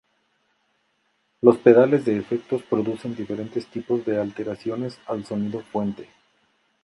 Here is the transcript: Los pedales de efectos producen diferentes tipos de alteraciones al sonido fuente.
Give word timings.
Los 1.41 1.59
pedales 1.59 2.05
de 2.05 2.17
efectos 2.17 2.63
producen 2.63 3.15
diferentes 3.15 3.67
tipos 3.67 4.03
de 4.03 4.19
alteraciones 4.19 4.97
al 5.05 5.23
sonido 5.27 5.59
fuente. 5.61 6.09